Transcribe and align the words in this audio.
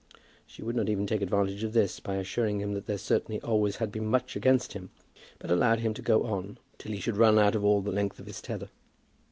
She 0.47 0.63
would 0.63 0.75
not 0.75 0.89
even 0.89 1.05
take 1.05 1.21
advantage 1.21 1.63
of 1.63 1.73
this 1.73 1.99
by 1.99 2.15
assuring 2.15 2.59
him 2.59 2.73
that 2.73 2.87
there 2.87 2.97
certainly 2.97 3.39
always 3.41 3.75
had 3.75 3.91
been 3.91 4.07
much 4.07 4.35
against 4.35 4.73
him, 4.73 4.89
but 5.37 5.51
allowed 5.51 5.81
him 5.81 5.93
to 5.93 6.01
go 6.01 6.23
on 6.23 6.57
till 6.79 6.91
he 6.91 6.99
should 6.99 7.17
run 7.17 7.37
out 7.37 7.55
all 7.55 7.81
the 7.83 7.91
length 7.91 8.17
of 8.19 8.25
his 8.25 8.41
tether. 8.41 8.71